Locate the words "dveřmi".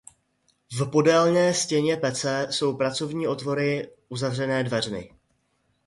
4.63-5.09